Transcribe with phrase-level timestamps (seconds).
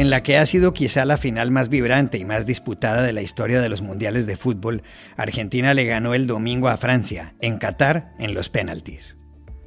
[0.00, 3.20] En la que ha sido quizá la final más vibrante y más disputada de la
[3.20, 4.82] historia de los mundiales de fútbol,
[5.18, 9.14] Argentina le ganó el domingo a Francia, en Qatar, en los penaltis.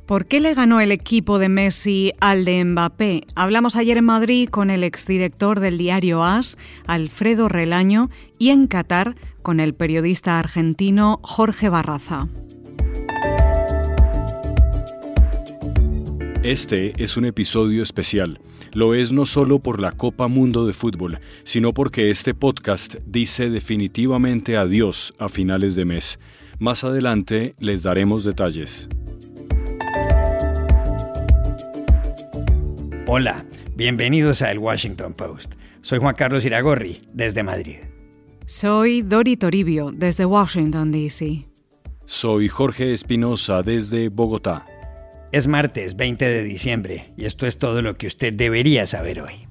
[0.07, 3.27] ¿Por qué le ganó el equipo de Messi al de Mbappé?
[3.35, 8.09] Hablamos ayer en Madrid con el exdirector del diario AS, Alfredo Relaño,
[8.39, 9.13] y en Qatar
[9.43, 12.27] con el periodista argentino Jorge Barraza.
[16.41, 18.39] Este es un episodio especial.
[18.73, 23.51] Lo es no solo por la Copa Mundo de Fútbol, sino porque este podcast dice
[23.51, 26.19] definitivamente adiós a finales de mes.
[26.57, 28.89] Más adelante les daremos detalles.
[33.05, 35.53] Hola, bienvenidos a El Washington Post.
[35.83, 37.77] Soy Juan Carlos Iragorri, desde Madrid.
[38.47, 41.47] Soy Dori Toribio, desde Washington, D.C.
[42.05, 44.65] Soy Jorge Espinosa, desde Bogotá.
[45.33, 49.47] Es martes 20 de diciembre y esto es todo lo que usted debería saber hoy.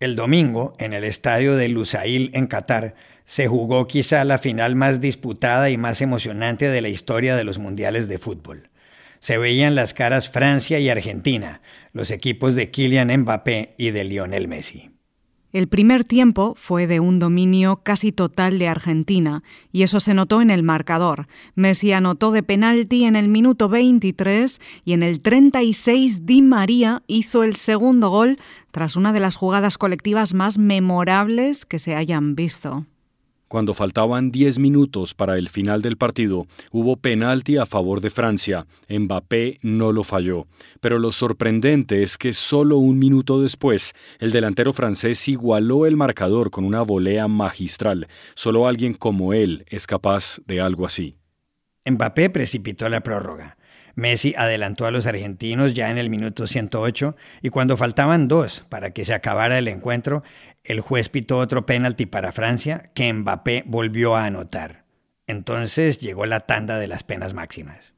[0.00, 2.96] El domingo, en el estadio de Lusail en Qatar,
[3.26, 7.58] se jugó quizá la final más disputada y más emocionante de la historia de los
[7.58, 8.70] mundiales de fútbol.
[9.20, 11.60] Se veían las caras Francia y Argentina,
[11.92, 14.89] los equipos de Kylian Mbappé y de Lionel Messi.
[15.52, 20.40] El primer tiempo fue de un dominio casi total de Argentina, y eso se notó
[20.40, 21.26] en el marcador.
[21.56, 27.42] Messi anotó de penalti en el minuto 23 y en el 36 Di María hizo
[27.42, 28.38] el segundo gol
[28.70, 32.86] tras una de las jugadas colectivas más memorables que se hayan visto.
[33.50, 38.64] Cuando faltaban 10 minutos para el final del partido, hubo penalti a favor de Francia.
[38.88, 40.46] Mbappé no lo falló.
[40.80, 46.52] Pero lo sorprendente es que solo un minuto después, el delantero francés igualó el marcador
[46.52, 48.06] con una volea magistral.
[48.36, 51.16] Solo alguien como él es capaz de algo así.
[51.84, 53.56] Mbappé precipitó la prórroga.
[53.94, 58.90] Messi adelantó a los argentinos ya en el minuto 108 y cuando faltaban dos para
[58.92, 60.22] que se acabara el encuentro,
[60.64, 64.84] el juez pitó otro penalti para Francia que Mbappé volvió a anotar.
[65.26, 67.92] Entonces llegó la tanda de las penas máximas.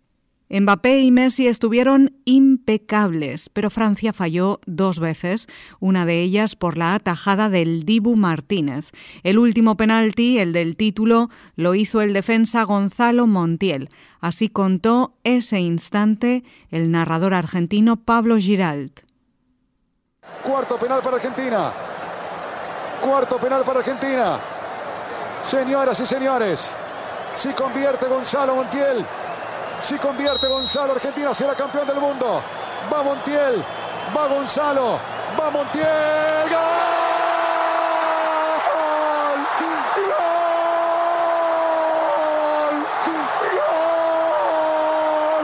[0.53, 5.47] Mbappé y Messi estuvieron impecables, pero Francia falló dos veces,
[5.81, 8.91] una de ellas por la atajada del Dibu Martínez.
[9.23, 13.89] El último penalti, el del título, lo hizo el defensa Gonzalo Montiel.
[14.21, 19.01] Así contó ese instante el narrador argentino Pablo Giralt.
[20.43, 21.73] Cuarto penal para Argentina.
[23.01, 24.39] Cuarto penal para Argentina.
[25.41, 26.73] Señoras y señores,
[27.35, 29.05] si convierte Gonzalo Montiel,
[29.83, 32.41] si convierte Gonzalo, Argentina será campeón del mundo.
[32.93, 33.65] Va Montiel,
[34.17, 35.01] va Gonzalo,
[35.39, 36.49] va Montiel.
[36.51, 37.03] ¡Gol!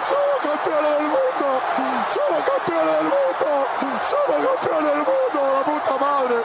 [0.04, 1.60] ¡Somos campeones del mundo!
[2.08, 2.97] ¡Somos campeones!
[4.00, 5.18] ¡Somos campeones del mundo!
[5.68, 6.36] puta madre.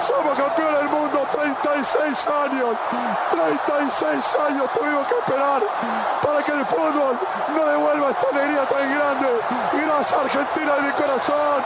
[0.00, 2.76] Somos campeones del mundo, 36 años.
[3.30, 5.62] 36 años tuvimos que esperar
[6.22, 7.18] para que el fútbol
[7.54, 9.28] no devuelva esta alegría tan grande.
[9.72, 11.62] Gracias Argentina de mi corazón.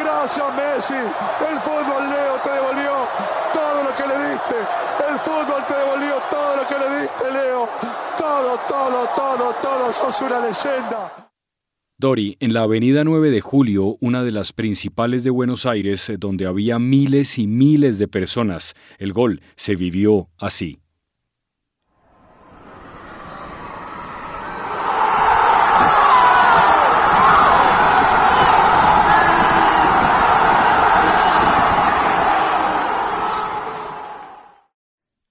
[0.00, 0.94] Gracias Messi.
[0.94, 2.92] El fútbol, Leo, te devolvió
[3.52, 4.56] todo lo que le diste.
[5.08, 7.68] El fútbol te devolvió todo lo que le diste, Leo.
[8.16, 9.92] Todo, todo, todo, todo.
[9.92, 11.23] Sos una leyenda.
[11.96, 16.16] Dori, en la avenida 9 de Julio, una de las principales de Buenos Aires, eh,
[16.18, 20.80] donde había miles y miles de personas, el gol se vivió así.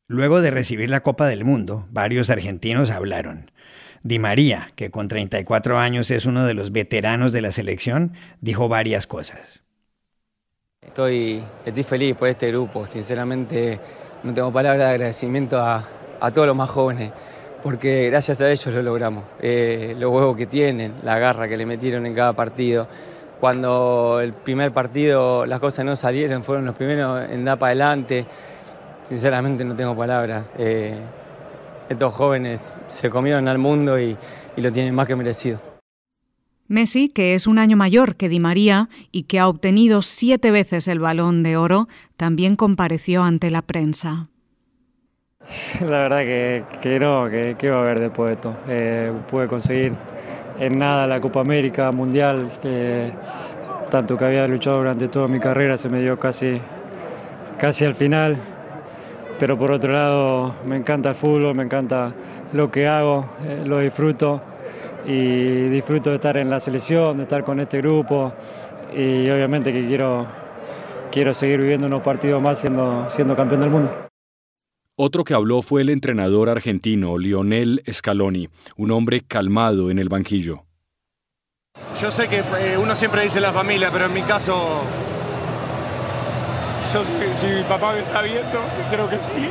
[0.08, 3.52] Luego de recibir la Copa del Mundo, varios argentinos hablaron.
[4.04, 8.68] Di María, que con 34 años es uno de los veteranos de la selección, dijo
[8.68, 9.64] varias cosas.
[10.82, 13.80] Estoy, estoy feliz por este grupo, sinceramente
[14.24, 15.88] no tengo palabras de agradecimiento a,
[16.34, 17.14] todos los más jóvenes,
[17.64, 19.24] porque gracias a ellos lo logramos.
[19.42, 22.90] Eh, los huevos que tienen, la garra que le metieron en cada partido.
[23.40, 28.26] Cuando el primer partido las cosas no salieron, fueron los primeros en dar para adelante.
[29.08, 30.46] Sinceramente no tengo palabras.
[30.58, 30.98] Eh,
[31.90, 34.18] estos jóvenes se comieron al mundo y,
[34.58, 35.60] lo tienen más que merecido.
[36.68, 40.88] Messi, que es un año mayor que Di María y que ha obtenido siete veces
[40.88, 41.88] el balón de oro,
[42.18, 44.30] también compareció ante la prensa.
[45.82, 48.56] La verdad que, que no, que, que, iba a haber después de esto.
[48.68, 49.94] Eh, pude conseguir
[50.60, 52.52] en nada la Copa América, Mundial,
[53.92, 56.62] tanto que había luchado durante toda mi carrera, se me dio casi,
[57.58, 58.53] casi al final
[59.44, 62.16] pero por otro lado me encanta el fútbol, me encanta
[62.54, 64.42] lo que hago, eh, lo disfruto
[65.06, 68.32] y disfruto de estar en la selección, de estar con este grupo
[68.96, 70.26] y obviamente que quiero,
[71.12, 73.92] quiero seguir viviendo unos partidos más siendo, siendo campeón del mundo.
[74.96, 78.48] Otro que habló fue el entrenador argentino Lionel Scaloni,
[78.78, 80.64] un hombre calmado en el banquillo.
[82.00, 84.84] Yo sé que eh, uno siempre dice la familia, pero en mi caso,
[87.36, 88.60] si mi papá me está viendo,
[88.92, 89.50] creo que sí,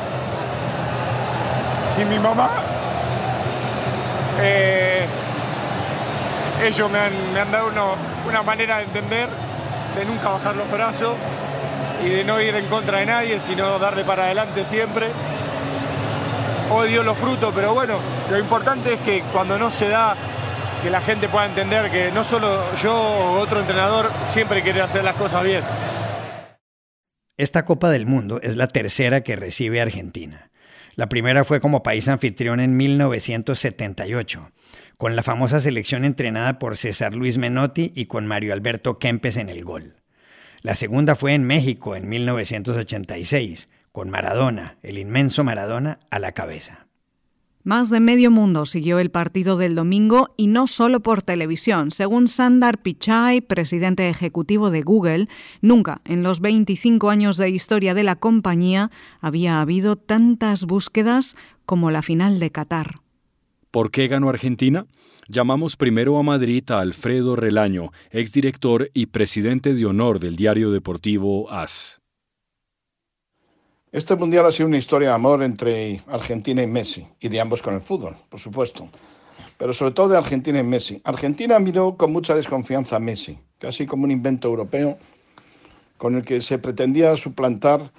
[2.01, 2.51] y mi mamá,
[4.41, 5.07] eh,
[6.65, 6.99] ellos me
[7.41, 7.71] han, dado
[8.27, 9.29] una manera de entender,
[9.97, 11.15] de nunca bajar los brazos
[12.03, 15.09] y de no ir en contra de nadie, sino darle para adelante siempre.
[16.71, 17.97] Odio los frutos, pero bueno,
[18.31, 20.17] lo importante es que cuando no se da,
[20.83, 25.05] que la gente pueda entender que no solo yo o otro entrenador siempre quiere hacer
[25.05, 25.63] las cosas bien.
[27.43, 30.53] Esta Copa del Mundo es la tercera que recibe Argentina.
[30.95, 34.53] La primera fue como país anfitrión en 1978,
[34.97, 39.49] con la famosa selección entrenada por César Luis Menotti y con Mario Alberto Kempes en
[39.49, 39.97] el gol.
[40.61, 46.87] La segunda fue en México en 1986, con Maradona, el inmenso Maradona, a la cabeza.
[47.65, 51.93] Más de medio mundo siguió el partido del domingo y no solo por televisión.
[51.93, 55.29] Según Sandar Pichai, presidente ejecutivo de Google,
[55.61, 61.93] nunca en los 25 años de historia de la compañía había habido tantas búsquedas como
[61.93, 62.97] la final de Qatar.
[63.71, 64.87] ¿Por qué ganó Argentina?
[65.29, 71.49] Llamamos primero a Madrid a Alfredo Relaño, exdirector y presidente de honor del diario deportivo
[71.49, 72.02] AS.
[73.93, 77.61] Este mundial ha sido una historia de amor entre Argentina y Messi, y de ambos
[77.61, 78.89] con el fútbol, por supuesto,
[79.59, 80.99] pero sobre todo de Argentina y Messi.
[81.05, 84.97] Argentina miró con mucha desconfianza a Messi, casi como un invento europeo
[85.99, 87.93] con el que se pretendía suplantar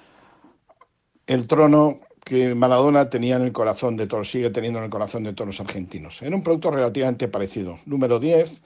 [1.28, 5.22] el trono que Maradona tenía en el corazón de todos, sigue teniendo en el corazón
[5.22, 6.20] de todos los argentinos.
[6.22, 8.62] Era un producto relativamente parecido, número 10,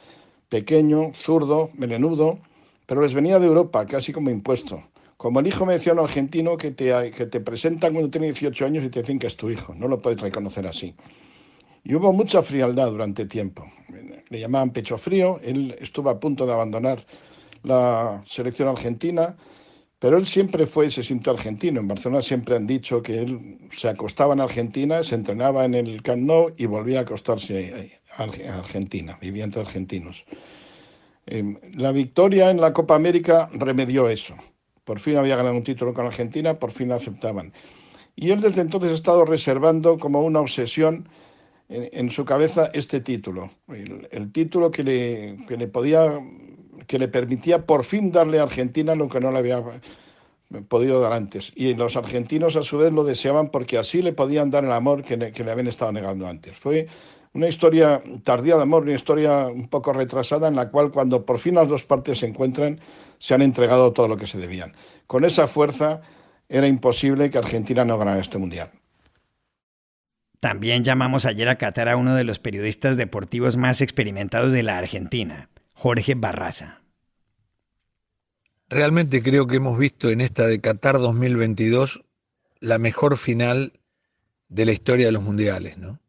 [0.49, 2.39] pequeño, zurdo, melenudo,
[2.87, 4.83] pero les venía de Europa, casi como impuesto.
[5.19, 8.67] Como el hijo me decía un argentino que te, que te presentan cuando tiene 18
[8.67, 10.95] años y te dicen que es tu hijo, no lo puedes reconocer así.
[11.83, 13.65] Y hubo mucha frialdad durante tiempo.
[14.29, 17.05] Le llamaban pecho frío, él estuvo a punto de abandonar
[17.65, 19.37] la selección argentina,
[19.99, 21.81] pero él siempre fue y se sintió argentino.
[21.81, 26.01] En Barcelona siempre han dicho que él se acostaba en Argentina, se entrenaba en el
[26.01, 30.25] Camp Nou y volvía a acostarse a Argentina, vivía entre argentinos.
[31.27, 34.37] Em, la victoria en la Copa América remedió eso.
[34.89, 37.53] Por fin había ganado un título con Argentina, por fin lo aceptaban.
[38.17, 41.11] Y él desde entonces ha estado reservando como una obsesión
[41.69, 46.19] en, su cabeza este título, el, título que le, que le podía,
[46.87, 49.63] que le permitía por fin darle a Argentina lo que no le había
[50.69, 51.53] podido dar antes.
[51.55, 55.05] Y los argentinos a su vez lo deseaban porque así le podían dar el amor
[55.05, 56.57] que le, que le habían estado negando antes.
[56.57, 56.87] Fue
[57.39, 61.39] una historia tardía de amor, una historia un poco retrasada en la cual cuando por
[61.39, 62.81] fin las dos partes se encuentran
[63.21, 64.75] se han entregado todo lo que se debían.
[65.07, 66.01] Con esa fuerza
[66.49, 68.73] era imposible que Argentina no ganara este mundial.
[70.41, 74.77] También llamamos ayer a Qatar a uno de los periodistas deportivos más experimentados de la
[74.77, 76.83] Argentina, Jorge Barraza.
[78.69, 82.03] Realmente creo que hemos visto en esta de Qatar 2022
[82.59, 83.75] la mejor final
[84.49, 86.01] de la historia de los mundiales, ¿no?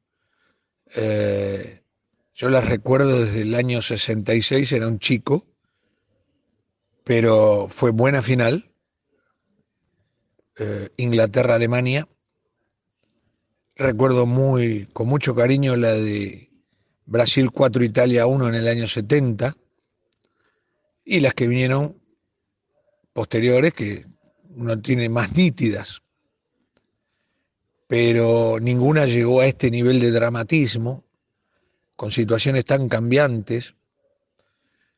[0.96, 1.84] Eh,
[2.34, 5.46] yo las recuerdo desde el año 66, era un chico,
[7.03, 8.72] pero fue buena final.
[10.58, 12.08] Eh, Inglaterra-Alemania.
[13.75, 16.51] Recuerdo muy, con mucho cariño la de
[17.05, 19.55] Brasil 4, Italia 1 en el año 70
[21.05, 21.98] y las que vinieron
[23.13, 24.05] posteriores que
[24.50, 26.01] uno tiene más nítidas
[27.89, 31.05] pero ninguna llegó a este nivel de dramatismo,
[31.96, 33.74] con situaciones tan cambiantes,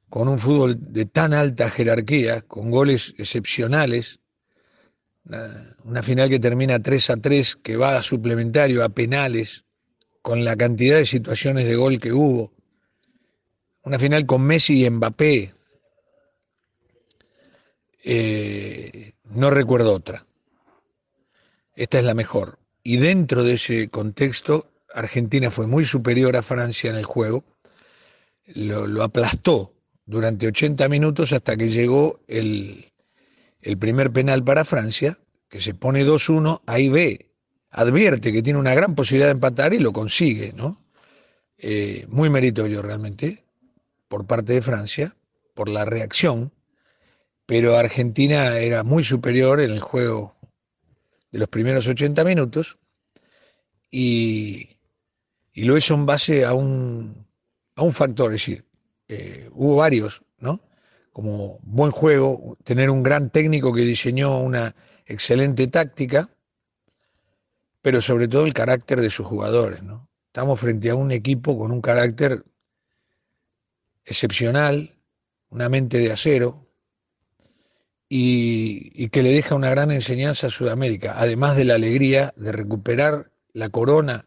[0.10, 4.19] con un fútbol de tan alta jerarquía, con goles excepcionales,
[5.86, 9.63] una final que termina 3 a 3, que va a suplementario, a penales,
[10.21, 12.51] con la cantidad de situaciones de gol que hubo,
[13.83, 15.53] una final con Messi y Mbappé,
[18.03, 20.25] eh, no recuerdo otra.
[21.74, 26.90] Esta es la mejor y dentro de ese contexto Argentina fue muy superior a Francia
[26.90, 27.44] en el juego,
[28.48, 29.74] lo, aplastó
[30.06, 32.92] durante 80 minutos hasta que llegó el,
[33.80, 37.32] primer penal para Francia, que se pone 2-1, ahí ve,
[37.70, 40.84] advierte que tiene una gran posibilidad de empatar y lo consigue, ¿no?
[41.58, 43.44] Eh, muy meritorio realmente
[44.08, 45.16] por parte de Francia,
[45.54, 46.52] por la reacción,
[47.46, 50.36] pero Argentina era muy superior en el juego
[51.32, 52.78] de los primeros 80 minutos
[53.90, 54.78] y
[55.54, 57.28] Y lo hizo en base a un,
[57.76, 58.66] a un factor, es decir,
[59.10, 60.62] eh, hubo varios, ¿no?
[61.12, 64.74] Como buen juego, tener un gran técnico que diseñó una
[65.06, 66.30] excelente táctica,
[67.82, 70.08] pero sobre todo el carácter de sus jugadores, ¿no?
[70.28, 72.46] Estamos frente a un equipo con un carácter
[74.06, 74.96] excepcional,
[75.50, 76.71] una mente de acero,
[78.13, 83.32] y, que le deja una gran enseñanza a Sudamérica, además de la alegría de recuperar
[83.53, 84.25] la corona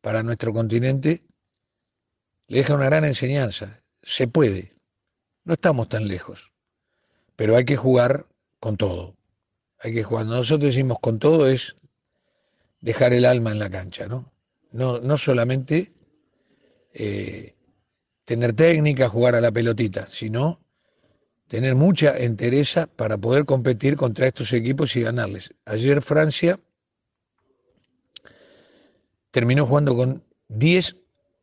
[0.00, 1.22] para nuestro continente,
[2.46, 3.82] le deja una gran enseñanza.
[4.02, 4.72] Se puede,
[5.44, 6.50] no estamos tan lejos,
[7.36, 8.24] pero hay que jugar
[8.58, 9.14] con todo.
[9.80, 10.24] Hay que jugar.
[10.24, 11.76] Nosotros decimos con todo es
[12.80, 14.32] dejar el alma en la cancha, ¿no?
[14.72, 15.92] No, no solamente
[16.94, 17.54] eh,
[18.24, 20.58] tener técnica, jugar a la pelotita, sino
[21.48, 25.54] tener mucha entereza para poder competir contra estos equipos y ganarles.
[25.64, 26.58] Ayer Francia
[29.30, 30.96] terminó jugando con 10,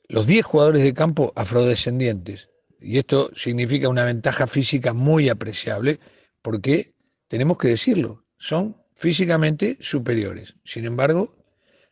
[0.10, 2.50] los 10 jugadores de campo afrodescendientes.
[2.79, 6.00] Y esto significa una ventaja física muy apreciable
[6.41, 6.93] porque,
[7.27, 10.55] tenemos que decirlo, son físicamente superiores.
[10.65, 11.36] Sin embargo,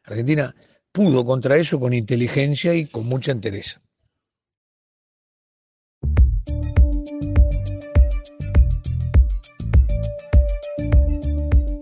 [0.03, 0.53] Argentina
[0.91, 3.81] pudo contra eso con inteligencia y con mucha entereza.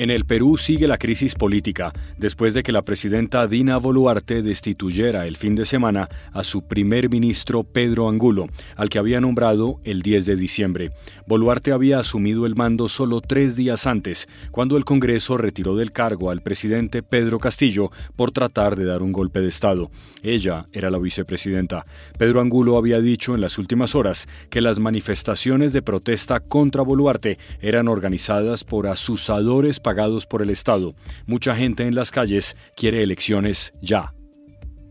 [0.00, 5.26] En el Perú sigue la crisis política después de que la presidenta Dina Boluarte destituyera
[5.26, 10.00] el fin de semana a su primer ministro Pedro Angulo, al que había nombrado el
[10.00, 10.90] 10 de diciembre.
[11.26, 16.30] Boluarte había asumido el mando solo tres días antes, cuando el Congreso retiró del cargo
[16.30, 19.90] al presidente Pedro Castillo por tratar de dar un golpe de Estado.
[20.22, 21.84] Ella era la vicepresidenta.
[22.16, 27.38] Pedro Angulo había dicho en las últimas horas que las manifestaciones de protesta contra Boluarte
[27.60, 30.94] eran organizadas por asusadores pagados por el Estado.
[31.26, 34.14] Mucha gente en las calles quiere elecciones ya.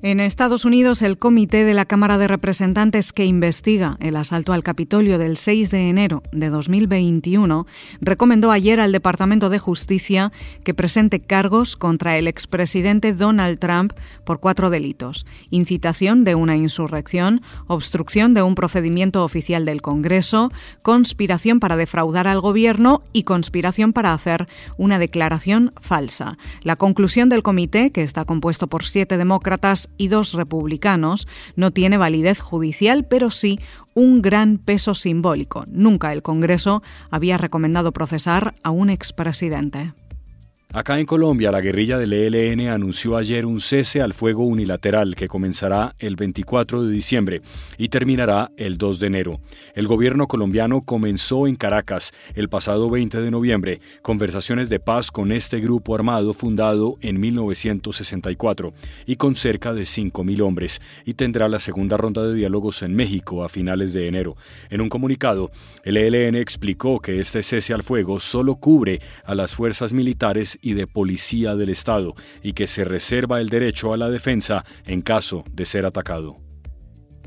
[0.01, 4.63] En Estados Unidos, el comité de la Cámara de Representantes que investiga el asalto al
[4.63, 7.67] Capitolio del 6 de enero de 2021
[7.99, 10.31] recomendó ayer al Departamento de Justicia
[10.63, 13.91] que presente cargos contra el expresidente Donald Trump
[14.23, 15.25] por cuatro delitos.
[15.49, 20.49] Incitación de una insurrección, obstrucción de un procedimiento oficial del Congreso,
[20.81, 26.37] conspiración para defraudar al gobierno y conspiración para hacer una declaración falsa.
[26.61, 31.97] La conclusión del comité, que está compuesto por siete demócratas y dos republicanos no tiene
[31.97, 33.59] validez judicial, pero sí
[33.93, 35.65] un gran peso simbólico.
[35.71, 39.93] Nunca el Congreso había recomendado procesar a un expresidente.
[40.71, 45.27] Acá en Colombia, la guerrilla del ELN anunció ayer un cese al fuego unilateral que
[45.27, 47.41] comenzará el 24 de diciembre
[47.79, 49.39] y terminará el 2 de enero.
[49.73, 55.31] El gobierno colombiano comenzó en Caracas el pasado 20 de noviembre conversaciones de paz con
[55.31, 58.71] este grupo armado fundado en 1964
[59.07, 63.43] y con cerca de 5.000 hombres y tendrá la segunda ronda de diálogos en México
[63.43, 64.37] a finales de enero.
[64.69, 65.49] En un comunicado,
[65.83, 70.73] el ELN explicó que este cese al fuego solo cubre a las fuerzas militares y
[70.73, 75.43] de policía del Estado y que se reserva el derecho a la defensa en caso
[75.51, 76.35] de ser atacado.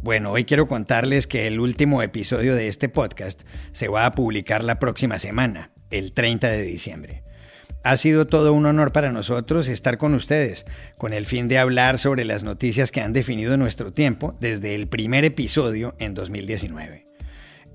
[0.02, 4.64] Bueno, hoy quiero contarles que el último episodio de este podcast se va a publicar
[4.64, 7.22] la próxima semana, el 30 de diciembre.
[7.84, 10.64] Ha sido todo un honor para nosotros estar con ustedes,
[10.98, 14.88] con el fin de hablar sobre las noticias que han definido nuestro tiempo desde el
[14.88, 17.06] primer episodio en 2019.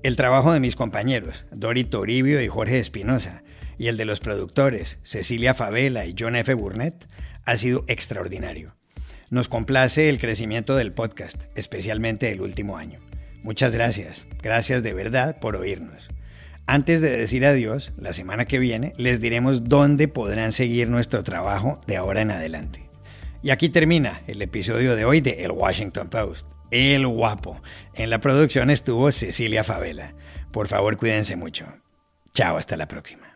[0.02, 3.42] El trabajo de mis compañeros, Dori Toribio y Jorge Espinosa,
[3.78, 6.52] y el de los productores, Cecilia Favela y John F.
[6.54, 7.08] Burnett,
[7.44, 8.76] ha sido extraordinario.
[9.30, 13.00] Nos complace el crecimiento del podcast, especialmente el último año.
[13.42, 16.08] Muchas gracias, gracias de verdad por oírnos.
[16.66, 21.80] Antes de decir adiós, la semana que viene les diremos dónde podrán seguir nuestro trabajo
[21.86, 22.90] de ahora en adelante.
[23.42, 26.50] Y aquí termina el episodio de hoy de El Washington Post.
[26.70, 27.62] El guapo.
[27.94, 30.14] En la producción estuvo Cecilia Favela.
[30.52, 31.66] Por favor, cuídense mucho.
[32.34, 33.27] Chao, hasta la próxima.